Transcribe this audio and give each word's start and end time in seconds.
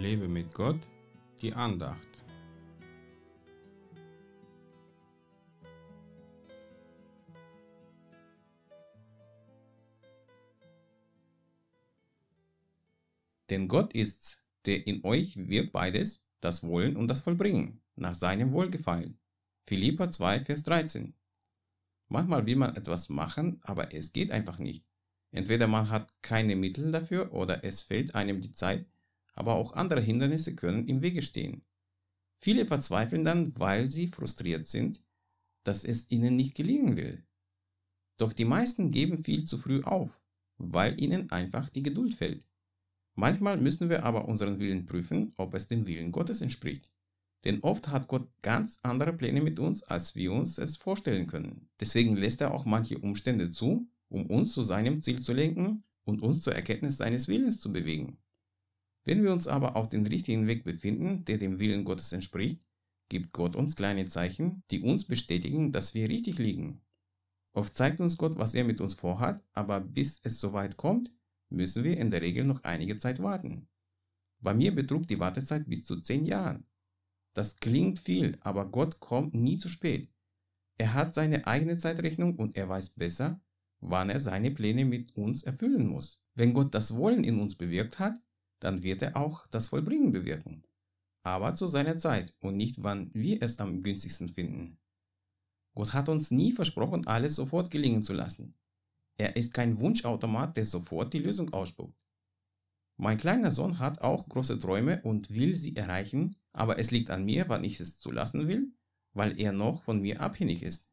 Lebe 0.00 0.28
mit 0.28 0.54
Gott, 0.54 0.80
die 1.42 1.52
Andacht. 1.52 2.08
Denn 13.50 13.68
Gott 13.68 13.92
ist's, 13.92 14.42
der 14.64 14.86
in 14.86 15.04
euch 15.04 15.36
wirkt 15.36 15.72
beides, 15.72 16.24
das 16.40 16.62
Wollen 16.62 16.96
und 16.96 17.08
das 17.08 17.20
Vollbringen, 17.20 17.82
nach 17.94 18.14
seinem 18.14 18.52
Wohlgefallen. 18.52 19.18
Philippa 19.66 20.08
2, 20.08 20.46
Vers 20.46 20.62
13. 20.62 21.12
Manchmal 22.08 22.46
will 22.46 22.56
man 22.56 22.74
etwas 22.74 23.10
machen, 23.10 23.60
aber 23.64 23.92
es 23.92 24.14
geht 24.14 24.30
einfach 24.30 24.58
nicht. 24.58 24.86
Entweder 25.30 25.66
man 25.66 25.90
hat 25.90 26.10
keine 26.22 26.56
Mittel 26.56 26.90
dafür 26.90 27.34
oder 27.34 27.64
es 27.64 27.82
fehlt 27.82 28.14
einem 28.14 28.40
die 28.40 28.52
Zeit, 28.52 28.86
aber 29.34 29.54
auch 29.54 29.72
andere 29.72 30.00
Hindernisse 30.00 30.54
können 30.54 30.86
im 30.88 31.02
Wege 31.02 31.22
stehen. 31.22 31.64
Viele 32.38 32.66
verzweifeln 32.66 33.24
dann, 33.24 33.58
weil 33.58 33.90
sie 33.90 34.06
frustriert 34.06 34.64
sind, 34.64 35.02
dass 35.64 35.84
es 35.84 36.10
ihnen 36.10 36.36
nicht 36.36 36.54
gelingen 36.54 36.96
will. 36.96 37.24
Doch 38.16 38.32
die 38.32 38.44
meisten 38.44 38.90
geben 38.90 39.18
viel 39.18 39.44
zu 39.44 39.58
früh 39.58 39.82
auf, 39.82 40.20
weil 40.58 41.00
ihnen 41.00 41.30
einfach 41.30 41.68
die 41.68 41.82
Geduld 41.82 42.14
fehlt. 42.14 42.46
Manchmal 43.14 43.58
müssen 43.58 43.90
wir 43.90 44.04
aber 44.04 44.28
unseren 44.28 44.58
Willen 44.58 44.86
prüfen, 44.86 45.32
ob 45.36 45.54
es 45.54 45.68
dem 45.68 45.86
Willen 45.86 46.12
Gottes 46.12 46.40
entspricht. 46.40 46.90
Denn 47.44 47.60
oft 47.60 47.88
hat 47.88 48.08
Gott 48.08 48.28
ganz 48.42 48.78
andere 48.82 49.12
Pläne 49.12 49.40
mit 49.40 49.58
uns, 49.58 49.82
als 49.82 50.14
wir 50.14 50.32
uns 50.32 50.58
es 50.58 50.76
vorstellen 50.76 51.26
können. 51.26 51.68
Deswegen 51.80 52.16
lässt 52.16 52.40
er 52.40 52.52
auch 52.52 52.64
manche 52.64 52.98
Umstände 52.98 53.50
zu, 53.50 53.88
um 54.08 54.26
uns 54.26 54.52
zu 54.52 54.62
seinem 54.62 55.00
Ziel 55.00 55.20
zu 55.20 55.32
lenken 55.32 55.84
und 56.04 56.22
uns 56.22 56.42
zur 56.42 56.54
Erkenntnis 56.54 56.98
seines 56.98 57.28
Willens 57.28 57.60
zu 57.60 57.72
bewegen. 57.72 58.18
Wenn 59.04 59.22
wir 59.22 59.32
uns 59.32 59.46
aber 59.46 59.76
auf 59.76 59.88
den 59.88 60.06
richtigen 60.06 60.46
Weg 60.46 60.64
befinden, 60.64 61.24
der 61.24 61.38
dem 61.38 61.58
Willen 61.58 61.84
Gottes 61.84 62.12
entspricht, 62.12 62.60
gibt 63.08 63.32
Gott 63.32 63.56
uns 63.56 63.76
kleine 63.76 64.06
Zeichen, 64.06 64.62
die 64.70 64.80
uns 64.80 65.04
bestätigen, 65.04 65.72
dass 65.72 65.94
wir 65.94 66.08
richtig 66.08 66.38
liegen. 66.38 66.82
Oft 67.52 67.74
zeigt 67.74 68.00
uns 68.00 68.16
Gott, 68.16 68.36
was 68.36 68.54
er 68.54 68.64
mit 68.64 68.80
uns 68.80 68.94
vorhat, 68.94 69.44
aber 69.52 69.80
bis 69.80 70.20
es 70.22 70.38
soweit 70.38 70.76
kommt, 70.76 71.10
müssen 71.48 71.82
wir 71.82 71.96
in 71.96 72.10
der 72.10 72.22
Regel 72.22 72.44
noch 72.44 72.62
einige 72.62 72.98
Zeit 72.98 73.20
warten. 73.20 73.68
Bei 74.40 74.54
mir 74.54 74.74
betrug 74.74 75.08
die 75.08 75.18
Wartezeit 75.18 75.68
bis 75.68 75.84
zu 75.84 76.00
zehn 76.00 76.24
Jahren. 76.24 76.64
Das 77.34 77.56
klingt 77.56 77.98
viel, 77.98 78.38
aber 78.40 78.70
Gott 78.70 79.00
kommt 79.00 79.34
nie 79.34 79.58
zu 79.58 79.68
spät. 79.68 80.08
Er 80.78 80.94
hat 80.94 81.14
seine 81.14 81.46
eigene 81.46 81.76
Zeitrechnung 81.76 82.36
und 82.36 82.56
er 82.56 82.68
weiß 82.68 82.90
besser, 82.90 83.40
wann 83.80 84.10
er 84.10 84.20
seine 84.20 84.50
Pläne 84.50 84.84
mit 84.84 85.14
uns 85.16 85.42
erfüllen 85.42 85.86
muss. 85.88 86.22
Wenn 86.34 86.54
Gott 86.54 86.74
das 86.74 86.94
Wollen 86.94 87.24
in 87.24 87.40
uns 87.40 87.56
bewirkt 87.56 87.98
hat, 87.98 88.14
dann 88.60 88.82
wird 88.82 89.02
er 89.02 89.16
auch 89.16 89.46
das 89.48 89.68
Vollbringen 89.68 90.12
bewirken. 90.12 90.62
Aber 91.22 91.54
zu 91.54 91.66
seiner 91.66 91.96
Zeit 91.96 92.34
und 92.40 92.56
nicht 92.56 92.82
wann 92.82 93.10
wir 93.12 93.42
es 93.42 93.58
am 93.58 93.82
günstigsten 93.82 94.28
finden. 94.28 94.78
Gott 95.74 95.92
hat 95.92 96.08
uns 96.08 96.30
nie 96.30 96.52
versprochen, 96.52 97.06
alles 97.06 97.34
sofort 97.34 97.70
gelingen 97.70 98.02
zu 98.02 98.12
lassen. 98.12 98.54
Er 99.16 99.36
ist 99.36 99.52
kein 99.52 99.80
Wunschautomat, 99.80 100.56
der 100.56 100.64
sofort 100.64 101.12
die 101.12 101.18
Lösung 101.18 101.52
ausspuckt. 101.52 101.94
Mein 102.96 103.18
kleiner 103.18 103.50
Sohn 103.50 103.78
hat 103.78 104.00
auch 104.00 104.28
große 104.28 104.58
Träume 104.58 105.02
und 105.02 105.30
will 105.30 105.56
sie 105.56 105.76
erreichen, 105.76 106.36
aber 106.52 106.78
es 106.78 106.90
liegt 106.90 107.10
an 107.10 107.24
mir, 107.24 107.48
wann 107.48 107.64
ich 107.64 107.80
es 107.80 107.98
zulassen 107.98 108.48
will, 108.48 108.72
weil 109.14 109.38
er 109.40 109.52
noch 109.52 109.82
von 109.82 110.00
mir 110.00 110.20
abhängig 110.20 110.62
ist. 110.62 110.90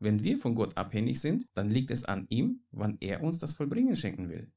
Wenn 0.00 0.22
wir 0.22 0.38
von 0.38 0.54
Gott 0.54 0.76
abhängig 0.76 1.20
sind, 1.20 1.48
dann 1.54 1.70
liegt 1.70 1.90
es 1.90 2.04
an 2.04 2.26
ihm, 2.28 2.62
wann 2.70 2.98
er 3.00 3.22
uns 3.22 3.38
das 3.38 3.54
Vollbringen 3.54 3.96
schenken 3.96 4.28
will. 4.28 4.52